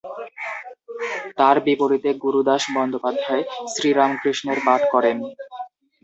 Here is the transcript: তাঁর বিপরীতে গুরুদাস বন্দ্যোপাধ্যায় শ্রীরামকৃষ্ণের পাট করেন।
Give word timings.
তাঁর 1.37 1.57
বিপরীতে 1.65 2.09
গুরুদাস 2.23 2.63
বন্দ্যোপাধ্যায় 2.75 3.43
শ্রীরামকৃষ্ণের 3.73 4.59
পাট 4.65 4.81
করেন। 4.93 5.17